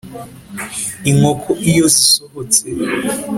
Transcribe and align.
inkoko 1.09 1.49
iyo 1.69 1.85
zisohotse 1.95 2.61